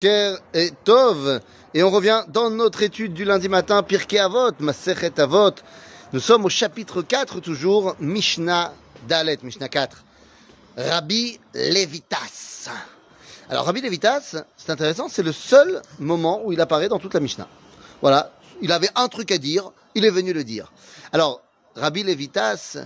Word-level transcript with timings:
Et 0.00 0.70
Tov. 0.84 1.40
Et 1.74 1.82
on 1.82 1.90
revient 1.90 2.22
dans 2.28 2.50
notre 2.50 2.84
étude 2.84 3.14
du 3.14 3.24
lundi 3.24 3.48
matin, 3.48 3.82
Pirkei 3.82 4.20
Avot, 4.20 4.52
Masechet 4.60 5.18
Avot. 5.18 5.50
Nous 6.12 6.20
sommes 6.20 6.44
au 6.44 6.48
chapitre 6.48 7.02
4 7.02 7.40
toujours, 7.40 7.96
Mishnah 7.98 8.74
Dalet, 9.08 9.38
Mishnah 9.42 9.68
4. 9.68 10.04
Rabbi 10.76 11.40
Levitas. 11.52 12.70
Alors 13.50 13.66
Rabbi 13.66 13.80
Levitas, 13.80 14.36
c'est 14.56 14.70
intéressant, 14.70 15.08
c'est 15.08 15.24
le 15.24 15.32
seul 15.32 15.82
moment 15.98 16.42
où 16.44 16.52
il 16.52 16.60
apparaît 16.60 16.88
dans 16.88 17.00
toute 17.00 17.14
la 17.14 17.20
Mishnah. 17.20 17.48
Voilà, 18.00 18.30
il 18.62 18.70
avait 18.70 18.90
un 18.94 19.08
truc 19.08 19.32
à 19.32 19.38
dire, 19.38 19.72
il 19.96 20.04
est 20.04 20.10
venu 20.10 20.32
le 20.32 20.44
dire. 20.44 20.70
Alors, 21.12 21.42
Rabbi 21.74 22.04
Levitas, 22.04 22.78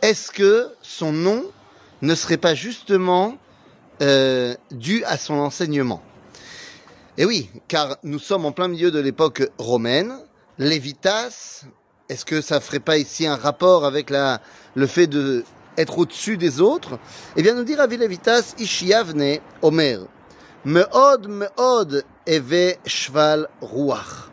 est-ce 0.00 0.30
que 0.30 0.68
son 0.80 1.10
nom 1.10 1.44
ne 2.02 2.14
serait 2.14 2.36
pas 2.36 2.54
justement 2.54 3.36
euh, 4.00 4.54
dû 4.70 5.02
à 5.06 5.16
son 5.16 5.34
enseignement? 5.34 6.04
Eh 7.18 7.24
oui, 7.24 7.48
car 7.66 7.96
nous 8.02 8.18
sommes 8.18 8.44
en 8.44 8.52
plein 8.52 8.68
milieu 8.68 8.90
de 8.90 8.98
l'époque 8.98 9.48
romaine. 9.56 10.12
Lévitas, 10.58 11.64
est-ce 12.10 12.26
que 12.26 12.42
ça 12.42 12.60
ferait 12.60 12.78
pas 12.78 12.98
ici 12.98 13.26
un 13.26 13.36
rapport 13.36 13.86
avec 13.86 14.12
le 14.74 14.86
fait 14.86 15.06
de 15.06 15.42
être 15.78 15.98
au-dessus 15.98 16.36
des 16.36 16.60
autres? 16.60 16.98
Eh 17.36 17.42
bien, 17.42 17.54
nous 17.54 17.64
dit 17.64 17.74
Rabbi 17.74 17.96
Lévitas, 17.96 18.54
Ishiavne 18.58 19.38
Omer, 19.62 20.00
Meod 20.66 21.26
Meod 21.26 22.04
Eve 22.26 22.76
Shval 22.84 23.48
Ruach, 23.62 24.28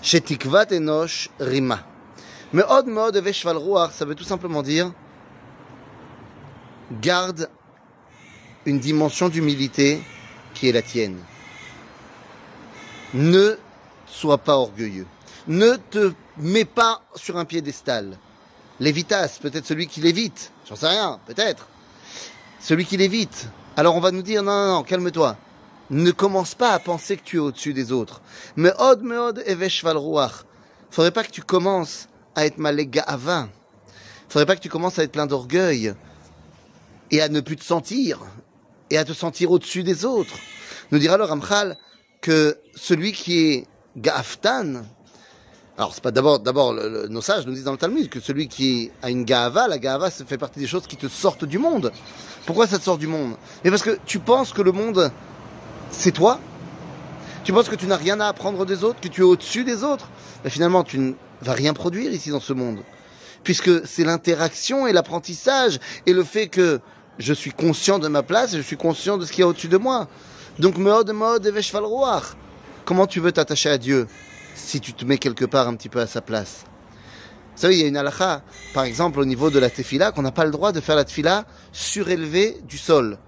Shetikvat 0.00 0.70
Enosh 0.70 1.28
Rima. 1.40 1.80
Meod 2.52 2.86
Meod 2.86 3.16
Eve 3.16 3.32
Shval 3.32 3.56
Ruach, 3.56 3.90
ça 3.90 4.04
veut 4.04 4.14
tout 4.14 4.22
simplement 4.22 4.62
dire 4.62 4.92
garde 7.00 7.48
une 8.64 8.78
dimension 8.78 9.28
d'humilité 9.28 10.00
qui 10.54 10.68
est 10.68 10.72
la 10.72 10.82
tienne. 10.82 11.18
Ne 13.12 13.58
sois 14.06 14.38
pas 14.38 14.56
orgueilleux. 14.56 15.06
Ne 15.46 15.76
te 15.76 16.12
mets 16.38 16.64
pas 16.64 17.02
sur 17.14 17.36
un 17.36 17.44
piédestal. 17.44 18.18
Lévitas, 18.80 19.38
peut-être 19.40 19.66
celui 19.66 19.86
qui 19.86 20.00
l'évite. 20.00 20.52
J'en 20.68 20.76
sais 20.76 20.88
rien, 20.88 21.20
peut-être. 21.26 21.68
Celui 22.60 22.86
qui 22.86 22.96
l'évite. 22.96 23.48
Alors 23.76 23.94
on 23.96 24.00
va 24.00 24.10
nous 24.10 24.22
dire, 24.22 24.42
non, 24.42 24.52
non, 24.52 24.74
non, 24.76 24.82
calme-toi. 24.82 25.36
Ne 25.90 26.10
commence 26.12 26.54
pas 26.54 26.70
à 26.70 26.78
penser 26.78 27.16
que 27.16 27.24
tu 27.24 27.36
es 27.36 27.40
au-dessus 27.40 27.74
des 27.74 27.92
autres. 27.92 28.22
Meod, 28.56 29.02
meod, 29.02 29.42
eveshval 29.46 29.96
ruach. 29.96 30.44
Faudrait 30.90 31.10
pas 31.10 31.24
que 31.24 31.30
tu 31.30 31.42
commences 31.42 32.08
à 32.34 32.46
être 32.46 32.58
maléga. 32.58 33.04
Faudrait 34.28 34.46
pas 34.46 34.56
que 34.56 34.62
tu 34.62 34.68
commences 34.68 34.98
à 34.98 35.02
être 35.02 35.12
plein 35.12 35.26
d'orgueil 35.26 35.94
et 37.10 37.20
à 37.20 37.28
ne 37.28 37.40
plus 37.40 37.56
te 37.56 37.64
sentir 37.64 38.20
et 38.90 38.98
à 38.98 39.04
te 39.04 39.12
sentir 39.12 39.50
au-dessus 39.50 39.82
des 39.82 40.04
autres. 40.04 40.34
Nous 40.90 40.98
dira 40.98 41.16
le 41.16 41.24
Ramchal 41.24 41.76
que 42.20 42.58
celui 42.74 43.12
qui 43.12 43.48
est 43.48 43.66
Gaftan, 43.96 44.82
alors 45.76 45.92
c'est 45.94 46.02
pas 46.02 46.10
d'abord, 46.10 46.38
d'abord 46.38 46.72
nos 46.72 47.20
sages 47.20 47.46
nous 47.46 47.52
disent 47.52 47.64
dans 47.64 47.72
le 47.72 47.78
Talmud 47.78 48.08
que 48.08 48.20
celui 48.20 48.48
qui 48.48 48.90
a 49.02 49.10
une 49.10 49.24
Gaava, 49.24 49.66
la 49.66 49.78
Gaava 49.78 50.10
ça 50.10 50.24
fait 50.24 50.38
partie 50.38 50.60
des 50.60 50.66
choses 50.66 50.86
qui 50.86 50.96
te 50.96 51.08
sortent 51.08 51.44
du 51.44 51.58
monde. 51.58 51.92
Pourquoi 52.46 52.66
ça 52.66 52.78
te 52.78 52.84
sort 52.84 52.98
du 52.98 53.06
monde? 53.06 53.36
Mais 53.64 53.70
parce 53.70 53.82
que 53.82 53.98
tu 54.06 54.18
penses 54.20 54.52
que 54.52 54.62
le 54.62 54.72
monde 54.72 55.10
c'est 55.90 56.12
toi? 56.12 56.40
Tu 57.44 57.52
penses 57.52 57.68
que 57.68 57.76
tu 57.76 57.86
n'as 57.86 57.96
rien 57.96 58.20
à 58.20 58.28
apprendre 58.28 58.64
des 58.64 58.84
autres, 58.84 59.00
que 59.00 59.08
tu 59.08 59.20
es 59.20 59.24
au-dessus 59.24 59.64
des 59.64 59.84
autres? 59.84 60.08
Mais 60.42 60.50
finalement, 60.50 60.82
tu 60.82 60.98
ne 60.98 61.12
vas 61.42 61.52
rien 61.52 61.74
produire 61.74 62.10
ici 62.10 62.30
dans 62.30 62.40
ce 62.40 62.54
monde. 62.54 62.78
Puisque 63.42 63.86
c'est 63.86 64.04
l'interaction 64.04 64.86
et 64.86 64.92
l'apprentissage 64.92 65.78
et 66.06 66.14
le 66.14 66.24
fait 66.24 66.48
que 66.48 66.80
je 67.18 67.32
suis 67.32 67.52
conscient 67.52 67.98
de 67.98 68.08
ma 68.08 68.22
place, 68.22 68.54
et 68.54 68.56
je 68.56 68.62
suis 68.62 68.76
conscient 68.76 69.18
de 69.18 69.24
ce 69.24 69.32
qu'il 69.32 69.40
y 69.40 69.42
a 69.44 69.48
au-dessus 69.48 69.68
de 69.68 69.76
moi. 69.76 70.08
Donc, 70.58 70.78
meod, 70.78 71.10
meod, 71.12 71.46
veshval 71.46 71.84
roach. 71.84 72.24
Comment 72.84 73.06
tu 73.06 73.20
veux 73.20 73.32
t'attacher 73.32 73.70
à 73.70 73.78
Dieu 73.78 74.06
si 74.54 74.80
tu 74.80 74.92
te 74.92 75.04
mets 75.04 75.18
quelque 75.18 75.44
part 75.44 75.68
un 75.68 75.74
petit 75.74 75.88
peu 75.88 76.00
à 76.00 76.06
sa 76.06 76.20
place? 76.20 76.64
Vous 77.54 77.60
savez, 77.60 77.76
il 77.76 77.82
y 77.82 77.84
a 77.84 77.88
une 77.88 77.96
halakha, 77.96 78.42
par 78.72 78.84
exemple, 78.84 79.20
au 79.20 79.24
niveau 79.24 79.48
de 79.48 79.58
la 79.58 79.70
tefila, 79.70 80.12
qu'on 80.12 80.22
n'a 80.22 80.32
pas 80.32 80.44
le 80.44 80.50
droit 80.50 80.72
de 80.72 80.80
faire 80.80 80.96
la 80.96 81.04
tefila 81.04 81.44
surélevée 81.72 82.58
du 82.68 82.78
sol. 82.78 83.18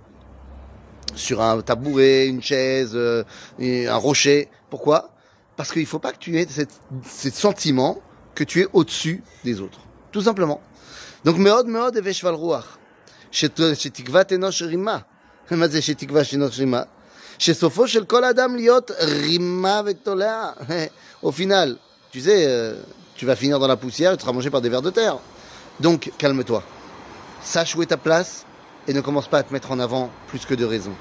Sur 1.14 1.40
un 1.40 1.60
tabouret, 1.62 2.26
une 2.26 2.42
chaise, 2.42 2.92
euh, 2.94 3.24
un 3.60 3.96
rocher. 3.96 4.48
Pourquoi? 4.68 5.10
Parce 5.56 5.72
qu'il 5.72 5.82
ne 5.82 5.86
faut 5.86 6.00
pas 6.00 6.12
que 6.12 6.18
tu 6.18 6.38
aies 6.38 6.46
ce 6.48 7.30
sentiment 7.30 7.98
que 8.34 8.44
tu 8.44 8.60
es 8.60 8.66
au-dessus 8.72 9.22
des 9.44 9.60
autres. 9.60 9.80
Tout 10.12 10.22
simplement. 10.22 10.60
Donc, 11.24 11.38
meod, 11.38 11.66
meod, 11.68 11.96
veshval 11.96 12.34
roach. 12.34 12.64
שתקוות 13.35 14.33
אנוש 14.33 14.61
רימה. 14.61 14.97
מה 15.51 15.67
זה 15.67 15.81
שתקווה 15.81 16.21
אנוש 16.33 16.59
רימה? 16.59 16.81
שסופו 17.39 17.87
של 17.87 18.05
כל 18.05 18.23
אדם 18.23 18.55
להיות 18.55 18.91
רימה 18.91 19.81
ותולעה. 19.85 20.51
Au 21.23 21.31
final, 21.31 21.77
tu 22.11 22.19
sais, 22.21 22.45
euh, 22.45 22.75
tu 23.15 23.25
vas 23.25 23.35
finir 23.35 23.57
dans 23.59 23.67
la 23.67 23.77
poussière 23.77 24.13
et 24.13 24.17
tu 24.17 24.23
seras 24.23 24.31
mangé 24.31 24.49
par 24.49 24.61
des 24.61 24.69
vers 24.69 24.81
de 24.81 24.89
terre. 24.89 25.17
Donc, 25.79 26.11
calme-toi. 26.17 26.61
Sache 27.43 27.75
où 27.75 27.81
est 27.81 27.87
ta 27.87 27.97
place 27.97 28.45
et 28.87 28.93
ne 28.93 29.01
commence 29.01 29.27
pas 29.27 29.39
à 29.39 29.43
te 29.43 29.53
mettre 29.53 29.71
en 29.71 29.79
avant 29.79 30.09
plus 30.27 30.45
que 30.45 30.55
de 30.55 30.65
raison. 30.65 30.95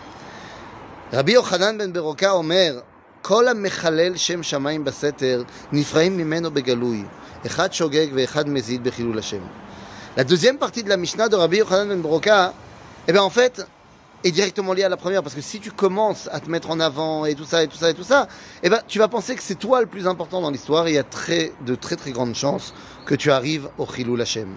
רבי 1.12 1.32
יוחנן 1.32 1.78
בן 1.78 1.92
ברוקה 1.92 2.30
אומר, 2.30 2.80
כל 3.22 3.48
המחלל 3.48 4.16
שם 4.16 4.42
שמיים 4.42 4.84
בסתר, 4.84 5.42
נפרעים 5.72 6.16
ממנו 6.16 6.50
בגלוי. 6.50 7.04
אחד 7.46 7.72
שוגג 7.72 8.06
ואחד 8.14 8.48
מזיד 8.48 8.84
בחילול 8.84 9.18
השם. 9.18 9.42
la 10.17 10.23
deuxième 10.23 10.57
partie 10.57 10.81
de 10.81 10.87
la 10.87 10.95
Mishnah 10.95 11.27
de 11.27 11.35
Rabbi 11.35 11.57
Yochanan 11.57 11.89
ben 11.89 11.99
Broka, 11.99 12.53
eh 13.05 13.11
bien 13.11 13.21
en 13.21 13.29
fait, 13.29 13.67
est 14.23 14.31
directement 14.31 14.71
liée 14.71 14.85
à 14.85 14.89
la 14.89 14.95
première, 14.95 15.21
parce 15.21 15.35
que 15.35 15.41
si 15.41 15.59
tu 15.59 15.71
commences 15.71 16.29
à 16.31 16.39
te 16.39 16.49
mettre 16.49 16.69
en 16.69 16.79
avant 16.79 17.25
et 17.25 17.35
tout 17.35 17.43
ça 17.43 17.63
et 17.63 17.67
tout 17.67 17.75
ça 17.75 17.89
et 17.89 17.93
tout 17.93 18.05
ça, 18.05 18.29
eh 18.63 18.69
ben 18.69 18.79
tu 18.87 18.97
vas 18.97 19.09
penser 19.09 19.35
que 19.35 19.43
c'est 19.43 19.59
toi 19.59 19.81
le 19.81 19.87
plus 19.87 20.07
important 20.07 20.39
dans 20.39 20.51
l'histoire 20.51 20.87
et 20.87 20.91
il 20.91 20.95
y 20.95 20.97
a 20.97 21.03
de 21.03 21.75
très 21.75 21.95
très 21.97 22.11
grandes 22.11 22.33
chances 22.33 22.73
que 23.05 23.13
tu 23.13 23.29
arrives 23.29 23.67
au 23.77 23.85
Chilul 23.85 24.21
Hashem. 24.21 24.55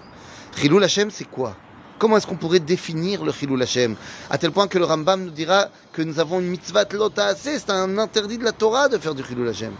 Chilul 0.55 0.81
Hashem, 0.81 1.11
c'est 1.11 1.29
quoi? 1.29 1.57
Comment 1.97 2.15
est-ce 2.15 2.27
qu'on 2.27 2.37
pourrait 2.37 2.61
définir 2.61 3.25
le 3.25 3.33
Chilul 3.33 3.61
Hashem? 3.61 3.97
À 4.29 4.37
tel 4.37 4.51
point 4.51 4.69
que 4.69 4.77
le 4.77 4.85
Rambam 4.85 5.25
nous 5.25 5.31
dira 5.31 5.67
que 5.91 6.01
nous 6.01 6.21
avons 6.21 6.39
une 6.39 6.47
mitzvah 6.47 6.85
lota 6.93 7.35
c'est 7.35 7.69
un 7.69 7.97
interdit 7.97 8.37
de 8.37 8.45
la 8.45 8.53
Torah 8.53 8.87
de 8.87 8.97
faire 8.97 9.13
du 9.13 9.25
Chilul 9.25 9.49
Hashem. 9.49 9.73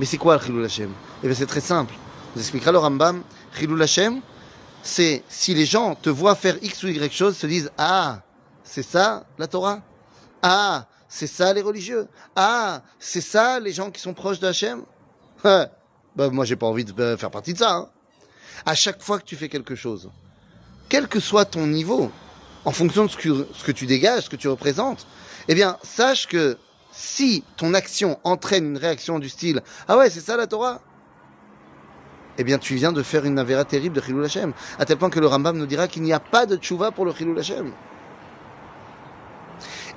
Mais 0.00 0.06
c'est 0.06 0.18
quoi 0.18 0.36
le 0.36 0.42
Chilul 0.42 0.64
Hashem? 0.64 0.90
Eh 1.22 1.28
bien 1.28 1.36
c'est 1.36 1.46
très 1.46 1.60
simple. 1.60 1.94
Vous 2.34 2.40
expliquera 2.40 2.72
le 2.72 2.78
Rambam. 2.78 3.22
Chilul 3.56 3.80
Hashem, 3.80 4.20
c'est 4.82 5.22
si 5.28 5.54
les 5.54 5.66
gens 5.66 5.94
te 5.94 6.10
voient 6.10 6.34
faire 6.34 6.56
X 6.62 6.82
ou 6.82 6.88
Y 6.88 7.12
chose, 7.12 7.36
se 7.36 7.46
disent 7.46 7.70
Ah, 7.78 8.22
c'est 8.64 8.82
ça 8.82 9.24
la 9.38 9.46
Torah? 9.46 9.80
Ah, 10.42 10.86
c'est 11.08 11.26
ça 11.26 11.52
les 11.52 11.62
religieux? 11.62 12.08
Ah, 12.36 12.82
c'est 12.98 13.20
ça 13.20 13.60
les 13.60 13.72
gens 13.72 13.90
qui 13.90 14.00
sont 14.00 14.14
proches 14.14 14.40
de 14.40 14.46
Hachem? 14.48 14.82
Ouais. 15.44 15.66
bah, 16.16 16.28
Moi, 16.30 16.44
j'ai 16.44 16.54
pas 16.56 16.66
envie 16.66 16.84
de 16.84 16.92
euh, 17.00 17.16
faire 17.16 17.30
partie 17.30 17.52
de 17.52 17.58
ça. 17.58 17.72
hein. 17.74 17.88
À 18.64 18.74
chaque 18.76 19.02
fois 19.02 19.18
que 19.18 19.24
tu 19.24 19.34
fais 19.36 19.48
quelque 19.48 19.74
chose, 19.74 20.10
quel 20.88 21.08
que 21.08 21.18
soit 21.20 21.44
ton 21.44 21.66
niveau, 21.66 22.10
en 22.64 22.70
fonction 22.70 23.04
de 23.06 23.10
ce 23.10 23.16
que, 23.16 23.48
ce 23.54 23.64
que 23.64 23.72
tu 23.72 23.86
dégages, 23.86 24.24
ce 24.24 24.30
que 24.30 24.36
tu 24.36 24.46
représentes, 24.48 25.06
eh 25.48 25.54
bien, 25.56 25.78
sache 25.82 26.28
que 26.28 26.56
si 26.92 27.42
ton 27.56 27.74
action 27.74 28.20
entraîne 28.22 28.66
une 28.66 28.76
réaction 28.78 29.18
du 29.18 29.28
style 29.28 29.62
Ah 29.88 29.96
ouais, 29.96 30.10
c'est 30.10 30.20
ça 30.20 30.36
la 30.36 30.46
Torah? 30.46 30.80
Eh 32.38 32.44
bien, 32.44 32.58
tu 32.58 32.74
viens 32.74 32.92
de 32.92 33.02
faire 33.02 33.24
une 33.24 33.38
avéra 33.38 33.64
terrible 33.64 33.96
de 33.96 34.00
Chilul 34.00 34.24
Hashem. 34.24 34.52
À 34.78 34.84
tel 34.84 34.96
point 34.96 35.10
que 35.10 35.20
le 35.20 35.26
Rambam 35.26 35.56
nous 35.56 35.66
dira 35.66 35.86
qu'il 35.86 36.02
n'y 36.02 36.12
a 36.12 36.20
pas 36.20 36.46
de 36.46 36.56
tchouva 36.56 36.90
pour 36.90 37.04
le 37.04 37.12
Chilul 37.12 37.38
Hashem. 37.38 37.72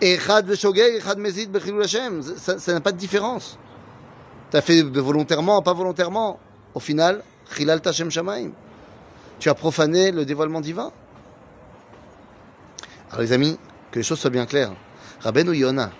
Echad 0.01 0.45
v'shogeg, 0.45 0.95
echad 0.95 1.17
mezid 1.17 1.49
b'chilul 1.51 1.83
Hashem. 1.83 2.21
Ça 2.21 2.59
ça 2.59 2.73
n'a 2.73 2.81
pas 2.81 2.91
de 2.91 2.97
différence. 2.97 3.57
Tu 4.51 4.57
as 4.57 4.61
fait 4.61 4.81
volontairement, 4.81 5.61
pas 5.61 5.73
volontairement. 5.73 6.39
Au 6.73 6.79
final, 6.81 7.23
Chilal 7.55 7.81
Tashem 7.81 8.11
Shamaim. 8.11 8.51
Tu 9.39 9.49
as 9.49 9.53
profané 9.53 10.11
le 10.11 10.25
dévoilement 10.25 10.59
divin. 10.59 10.91
Alors 13.11 13.21
les 13.21 13.31
amis, 13.31 13.57
que 13.91 13.99
les 13.99 14.03
choses 14.03 14.19
soient 14.19 14.29
bien 14.29 14.45
claires. 14.45 14.73
Rabbeinu 15.21 15.55
Yona, 15.55 15.91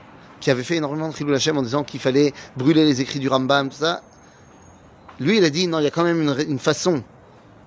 qui 0.42 0.52
avait 0.52 0.64
fait 0.64 0.76
énormément 0.76 1.08
de 1.08 1.16
Chilul 1.16 1.34
Hashem 1.34 1.58
en 1.58 1.62
disant 1.62 1.84
qu'il 1.86 2.02
fallait 2.02 2.34
brûler 2.58 2.84
les 2.84 3.00
écrits 3.00 3.20
du 3.20 3.30
Rambam, 3.30 3.70
tout 3.70 3.78
ça, 3.78 4.02
lui, 5.20 5.38
il 5.38 5.46
a 5.46 5.50
dit, 5.50 5.68
non, 5.68 5.80
il 5.80 5.84
y 5.84 5.88
a 5.88 5.92
quand 5.92 6.04
même 6.04 6.22
une, 6.22 6.60
façon 6.60 7.04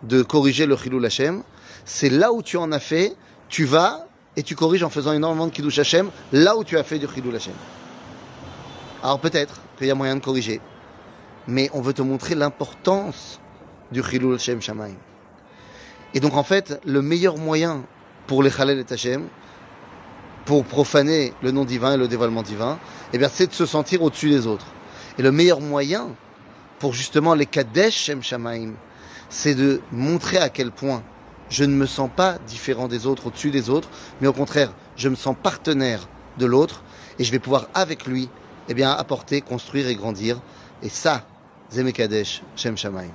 de 0.02 0.22
corriger 0.22 0.66
le 0.66 0.76
Chilul 0.76 1.04
Hashem. 1.04 1.42
C'est 1.84 2.10
là 2.10 2.32
où 2.32 2.42
tu 2.42 2.56
en 2.56 2.72
as 2.72 2.78
fait, 2.78 3.16
tu 3.48 3.64
vas 3.64 4.06
et 4.36 4.42
tu 4.42 4.54
corriges 4.54 4.82
en 4.82 4.90
faisant 4.90 5.12
énormément 5.12 5.46
de 5.46 5.52
Kiddush 5.52 5.78
Hashem, 5.78 6.10
là 6.32 6.56
où 6.56 6.64
tu 6.64 6.76
as 6.76 6.84
fait 6.84 6.98
du 6.98 7.06
Chilul 7.12 7.34
Hashem. 7.34 7.54
Alors 9.02 9.18
peut-être 9.18 9.60
qu'il 9.78 9.86
y 9.86 9.90
a 9.90 9.94
moyen 9.94 10.16
de 10.16 10.20
corriger, 10.20 10.60
mais 11.46 11.70
on 11.72 11.80
veut 11.80 11.94
te 11.94 12.02
montrer 12.02 12.34
l'importance 12.34 13.40
du 13.90 14.02
Chilul 14.02 14.34
Hashem 14.34 14.60
Shamaim. 14.60 14.96
Et 16.14 16.20
donc 16.20 16.34
en 16.34 16.42
fait, 16.42 16.80
le 16.84 17.00
meilleur 17.00 17.38
moyen 17.38 17.84
pour 18.26 18.42
les 18.42 18.50
Chalel 18.50 18.78
et 18.78 18.92
Hashem, 18.92 19.26
pour 20.44 20.64
profaner 20.64 21.32
le 21.42 21.50
nom 21.50 21.64
divin 21.64 21.94
et 21.94 21.96
le 21.96 22.08
dévoilement 22.08 22.42
divin, 22.42 22.78
eh 23.12 23.18
bien 23.18 23.28
c'est 23.32 23.46
de 23.46 23.54
se 23.54 23.66
sentir 23.66 24.02
au-dessus 24.02 24.30
des 24.30 24.46
autres. 24.46 24.66
Et 25.18 25.22
le 25.22 25.32
meilleur 25.32 25.60
moyen 25.60 26.08
pour 26.78 26.92
justement 26.92 27.34
les 27.34 27.46
Kadesh 27.46 27.94
Shem 27.94 28.22
Shamaim, 28.22 28.74
c'est 29.28 29.54
de 29.54 29.80
montrer 29.92 30.38
à 30.38 30.48
quel 30.48 30.70
point 30.70 31.02
je 31.50 31.64
ne 31.64 31.74
me 31.74 31.86
sens 31.86 32.10
pas 32.14 32.38
différent 32.46 32.88
des 32.88 33.06
autres, 33.06 33.26
au-dessus 33.26 33.50
des 33.50 33.70
autres, 33.70 33.88
mais 34.20 34.28
au 34.28 34.32
contraire, 34.32 34.72
je 34.96 35.08
me 35.08 35.16
sens 35.16 35.36
partenaire 35.42 36.08
de 36.38 36.46
l'autre. 36.46 36.82
et 37.18 37.24
je 37.24 37.32
vais 37.32 37.40
pouvoir 37.40 37.66
avec 37.74 38.06
lui, 38.06 38.28
eh 38.68 38.74
bien, 38.74 38.92
apporter, 38.92 39.40
construire 39.40 39.88
et 39.88 39.96
grandir. 39.96 40.40
Et 40.82 40.88
ça, 40.88 41.26
Zemekadesh, 41.70 42.42
Shem 42.54 42.76
Shamaim. 42.76 43.10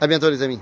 À 0.00 0.06
bientôt 0.06 0.30
les 0.30 0.42
amis. 0.42 0.60